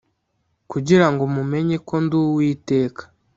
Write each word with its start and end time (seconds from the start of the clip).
kugira 0.71 1.05
ngo 1.11 1.23
mumenye 1.35 1.77
ko 1.87 1.95
ndi 2.03 2.15
uwiteka 2.23 3.01